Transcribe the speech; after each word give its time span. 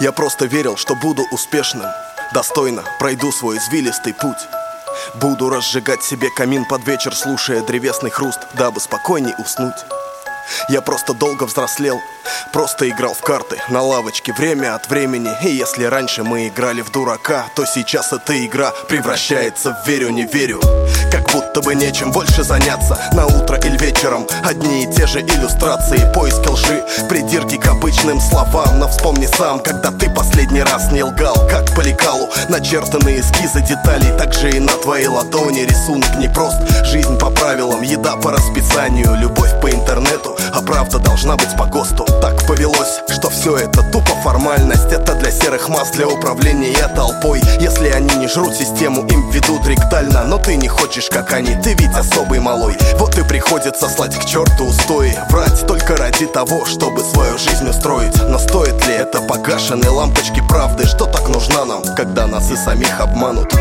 Я 0.00 0.12
просто 0.12 0.46
верил, 0.46 0.76
что 0.76 0.94
буду 0.94 1.24
успешным. 1.32 1.86
Достойно 2.32 2.84
пройду 3.00 3.32
свой 3.32 3.58
извилистый 3.58 4.14
путь. 4.14 4.36
Буду 5.16 5.50
разжигать 5.50 6.04
себе 6.04 6.30
камин 6.30 6.64
под 6.66 6.86
вечер, 6.86 7.14
слушая 7.16 7.62
древесный 7.62 8.10
хруст, 8.10 8.38
дабы 8.54 8.80
спокойней 8.80 9.34
уснуть. 9.38 9.74
Я 10.68 10.82
просто 10.82 11.14
долго 11.14 11.44
взрослел, 11.44 12.00
просто 12.52 12.88
играл 12.88 13.12
в 13.12 13.20
карты 13.22 13.58
на 13.70 13.82
лавочке 13.82 14.32
время 14.32 14.76
от 14.76 14.88
времени. 14.88 15.30
И 15.42 15.50
если 15.50 15.84
раньше 15.84 16.22
мы 16.22 16.46
играли 16.46 16.82
в 16.82 16.92
дурака, 16.92 17.46
то 17.56 17.66
сейчас 17.66 18.12
эта 18.12 18.46
игра 18.46 18.70
превращается 18.88 19.76
в 19.82 19.88
верю 19.88 20.10
не 20.10 20.26
верю 20.26 20.60
будто 21.32 21.60
бы 21.60 21.74
нечем 21.74 22.12
больше 22.12 22.42
заняться. 22.42 22.98
На 23.12 23.26
утро 23.26 23.56
или 23.58 23.76
вечером 23.78 24.26
Одни 24.42 24.84
и 24.84 24.92
те 24.92 25.06
же 25.06 25.20
иллюстрации, 25.20 26.10
поиски 26.14 26.48
лжи, 26.48 26.82
придирки 27.08 27.56
к 27.56 27.66
обычным 27.66 28.20
словам. 28.20 28.78
Но 28.78 28.88
вспомни 28.88 29.26
сам, 29.26 29.60
когда 29.60 29.90
ты 29.90 30.08
последний 30.10 30.62
раз 30.62 30.90
не 30.92 31.02
лгал, 31.02 31.34
как 31.50 31.74
по 31.74 31.80
лекалу. 31.80 32.28
Начертанные 32.48 33.20
эскизы 33.20 33.60
деталей, 33.60 34.16
также 34.16 34.50
и 34.50 34.60
на 34.60 34.72
твоей 34.72 35.08
ладони. 35.08 35.60
Рисунок 35.60 36.16
не 36.18 36.28
прост, 36.28 36.56
жизнь 36.84 37.18
по 37.18 37.30
правилам, 37.30 37.82
еда 37.82 38.16
по 38.16 38.30
расписанию 38.30 39.16
Любовь 39.20 39.60
по 39.60 39.70
интернету, 39.70 40.36
а 40.52 40.62
правда 40.62 40.98
должна 40.98 41.36
быть 41.36 41.56
по 41.56 41.66
ГОСТу. 41.66 42.04
Так 42.22 42.46
повелось, 42.46 43.00
что 43.08 43.28
все 43.30 43.56
это 43.56 43.82
тупо 43.90 43.97
формальность. 44.28 44.92
Это 44.92 45.14
для 45.14 45.30
серых 45.30 45.70
масс, 45.70 45.90
для 45.92 46.06
управления 46.06 46.86
толпой. 46.94 47.40
Если 47.60 47.88
они 47.88 48.14
не 48.16 48.28
жрут 48.28 48.54
систему, 48.54 49.06
им 49.06 49.30
ведут 49.30 49.66
ректально. 49.66 50.24
Но 50.24 50.36
ты 50.36 50.56
не 50.56 50.68
хочешь, 50.68 51.08
как 51.08 51.32
они, 51.32 51.56
ты 51.62 51.72
ведь 51.72 51.94
особый 51.96 52.38
малой. 52.38 52.76
Вот 52.98 53.16
и 53.18 53.22
приходится 53.22 53.88
слать 53.88 54.14
к 54.18 54.26
черту 54.26 54.66
устои. 54.66 55.14
Врать 55.30 55.66
только 55.66 55.96
ради 55.96 56.26
того, 56.26 56.66
чтобы 56.66 57.00
свою 57.00 57.38
жизнь 57.38 57.68
устроить. 57.70 58.16
Но 58.28 58.38
стоит 58.38 58.86
ли 58.86 58.92
это 58.92 59.22
погашенной 59.22 59.88
лампочки 59.88 60.42
правды 60.46 60.86
Что 60.86 61.06
так 61.06 61.26
нужна 61.28 61.64
нам, 61.64 61.82
когда 61.96 62.26
нас 62.26 62.50
и 62.50 62.56
самих 62.56 63.00
обманут? 63.00 63.54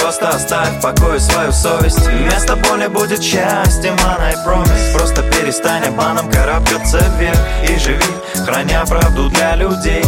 Просто 0.00 0.28
оставь 0.28 0.78
в 0.78 0.80
покое 0.80 1.18
свою 1.20 1.52
совесть. 1.52 2.06
Вместо 2.06 2.56
боли 2.56 2.86
будет 2.86 3.22
счастье, 3.22 3.90
man, 3.92 4.20
I 4.20 4.34
promise. 4.46 4.92
Просто 4.94 5.22
перестань 5.22 5.84
обманом 5.84 6.30
карабкаться 6.30 7.00
вверх 7.18 7.38
И 7.68 7.78
живи, 7.78 8.02
храня 8.44 8.84
правду 8.86 9.28
для 9.30 9.56
людей 9.56 10.04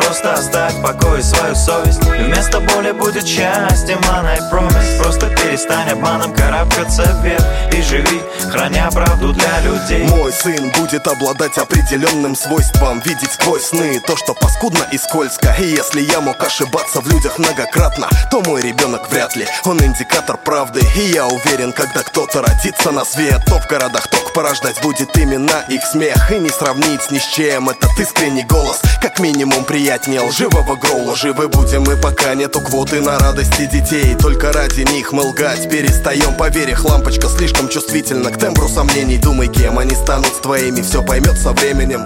Просто 0.00 0.34
оставь 0.34 0.74
в 0.74 0.82
покое 0.82 1.22
свою 1.22 1.56
совесть. 1.56 2.02
Вместо 2.04 2.60
боли 2.60 2.92
будет 2.92 3.26
счастье, 3.26 3.96
man, 3.96 4.26
I 4.26 4.38
promise. 4.52 5.02
Просто 5.02 5.28
перестань 5.30 5.90
обманом 5.90 6.32
карабкаться 6.34 7.02
вверх 7.22 7.42
И 7.72 7.82
живи, 7.82 8.22
храня 8.48 8.88
правду 8.92 9.32
для 9.32 9.60
людей. 9.60 10.06
Мой 10.08 10.32
сын 10.32 10.70
будет 10.78 11.06
обладать 11.08 11.58
определенным 11.58 12.36
свойством. 12.36 13.00
Видеть 13.00 13.32
сквозь 13.32 13.64
сны 13.64 14.00
то, 14.06 14.16
что 14.16 14.34
паскудно 14.34 14.86
и 14.92 14.98
скользко. 14.98 15.52
И 15.58 15.66
если 15.66 16.00
я 16.00 16.20
мог 16.20 16.42
ошибаться 16.44 17.00
в 17.00 17.08
людях 17.08 17.38
многократно 17.38 18.08
То 18.30 18.40
мой 18.42 18.62
ребенок 18.62 19.10
вряд 19.10 19.34
ли, 19.34 19.46
он 19.64 19.82
индикатор 19.82 20.36
правды. 20.36 20.80
И 20.96 21.10
я 21.10 21.26
уверен, 21.26 21.72
когда 21.72 22.04
кто-то 22.04 22.42
родится 22.42 22.92
на 22.92 23.04
свет 23.04 23.44
То 23.46 23.58
в 23.58 23.66
городах 23.66 24.06
ток 24.06 24.32
порождать 24.32 24.80
будет 24.80 25.16
именно 25.16 25.64
их 25.68 25.82
смех. 25.82 26.30
И 26.30 26.38
не 26.38 26.50
сравнить 26.50 27.10
ни 27.10 27.18
с 27.18 27.26
чем 27.26 27.68
этот 27.68 27.98
искренний 27.98 28.44
голос 28.44 28.80
Как 29.00 29.20
минимум 29.20 29.64
приятнее 29.64 30.20
лживого 30.22 30.74
гроула. 30.74 31.14
Живы 31.14 31.46
будем 31.48 31.82
мы, 31.82 31.96
пока 31.96 32.34
нету 32.34 32.60
квоты 32.60 33.00
на 33.00 33.16
радости 33.16 33.66
детей. 33.66 34.16
Только 34.16 34.52
ради 34.52 34.80
них 34.92 35.12
мы 35.12 35.22
лгать 35.22 35.70
перестаем. 35.70 36.34
Поверь, 36.36 36.74
лампочка 36.82 37.28
слишком 37.28 37.68
чувствительна 37.68 38.32
к 38.32 38.38
тембру 38.38 38.68
сомнений. 38.68 39.16
Думай, 39.16 39.46
кем 39.46 39.78
они 39.78 39.94
станут 39.94 40.34
с 40.34 40.40
твоими, 40.40 40.82
все 40.82 41.00
поймет 41.02 41.38
со 41.38 41.52
временем. 41.52 42.02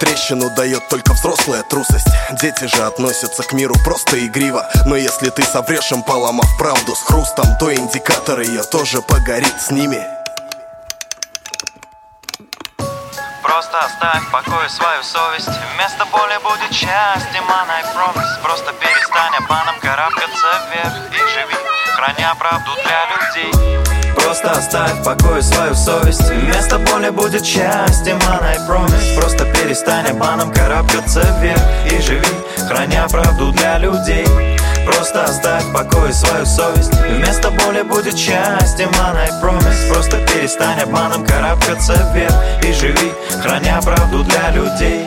Трещину 0.00 0.50
дает 0.54 0.86
только 0.90 1.14
взрослая 1.14 1.62
трусость. 1.70 2.08
Дети 2.42 2.64
же 2.64 2.82
относятся 2.82 3.42
к 3.42 3.54
миру 3.54 3.74
просто 3.82 4.18
игриво. 4.26 4.68
Но 4.84 4.96
если 4.96 5.30
ты 5.30 5.42
соврешь 5.42 5.92
им, 5.92 6.02
поломав 6.02 6.48
правду 6.58 6.94
с 6.94 7.00
хрустом 7.00 7.56
То 7.58 7.74
индикатор 7.74 8.40
ее 8.40 8.62
тоже 8.64 9.00
погорит 9.00 9.54
с 9.60 9.70
ними 9.70 10.04
Просто 13.52 13.80
оставь 13.80 14.22
в 14.28 14.30
покое 14.30 14.66
свою 14.70 15.02
совесть. 15.02 15.50
Вместо 15.74 16.06
боли 16.06 16.38
будет 16.42 16.72
счастье, 16.72 17.40
man, 17.46 17.68
I 17.68 17.82
promise. 17.94 18.42
Просто 18.42 18.72
перестань 18.72 19.34
обманом 19.36 19.74
карабкаться 19.78 20.46
вверх 20.70 20.94
И 21.12 21.18
живи, 21.34 21.54
храня 21.94 22.34
правду 22.38 22.70
для 22.82 23.04
людей. 23.12 24.14
Просто 24.14 24.52
оставь 24.52 24.92
в 24.92 25.04
покое 25.04 25.42
свою 25.42 25.74
совесть. 25.74 26.30
Вместо 26.30 26.78
боли 26.78 27.10
будет 27.10 27.44
счастье, 27.44 28.14
man, 28.14 28.42
I 28.42 28.56
promise. 28.66 29.20
Просто 29.20 29.44
перестань 29.44 30.08
обманом 30.08 30.50
карабкаться 30.50 31.20
вверх 31.38 31.60
И 31.90 32.00
живи, 32.00 32.34
храня 32.66 33.06
правду 33.06 33.52
для 33.52 33.76
людей 33.76 34.61
Просто 34.84 35.24
оставь 35.24 35.64
в 35.64 35.72
покое 35.72 36.12
свою 36.12 36.46
совесть. 36.46 36.92
Вместо 36.94 37.50
боли 37.50 37.82
будет 37.82 38.16
счастье, 38.16 38.86
I 38.86 39.30
promise. 39.42 39.92
Просто 39.92 40.18
перестань 40.26 40.80
обманом 40.80 41.24
карабкаться 41.24 41.94
вверх 42.14 42.34
И 42.64 42.72
живи, 42.72 43.12
храня 43.42 43.80
правду 43.82 44.24
для 44.24 44.50
людей 44.50 45.06